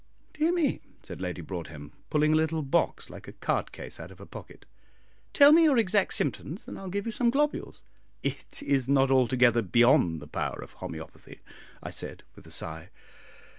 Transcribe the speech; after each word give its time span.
"Dear 0.33 0.51
me," 0.51 0.81
said 1.03 1.21
Lady 1.21 1.43
Broadhem, 1.43 1.91
pulling 2.09 2.33
a 2.33 2.35
little 2.35 2.63
box 2.63 3.11
like 3.11 3.27
a 3.27 3.33
card 3.33 3.71
case 3.71 3.99
out 3.99 4.09
of 4.09 4.17
her 4.17 4.25
pocket, 4.25 4.65
"tell 5.31 5.51
me 5.53 5.65
your 5.65 5.77
exact 5.77 6.15
symptoms, 6.15 6.67
and 6.67 6.79
I'll 6.79 6.89
give 6.89 7.05
you 7.05 7.11
some 7.11 7.29
globules." 7.29 7.83
"It 8.23 8.63
is 8.63 8.89
not 8.89 9.11
altogether 9.11 9.61
beyond 9.61 10.19
the 10.19 10.27
power 10.27 10.57
of 10.63 10.71
homoeopathy," 10.71 11.41
I 11.83 11.91
said, 11.91 12.23
with 12.35 12.47
a 12.47 12.51
sigh. 12.51 12.89